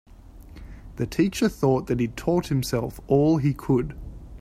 The 0.95 1.05
teacher 1.05 1.47
thought 1.47 1.85
that 1.85 1.99
he'd 1.99 2.17
taught 2.17 2.47
himself 2.47 2.99
all 3.05 3.37
he 3.37 3.53
could. 3.53 3.95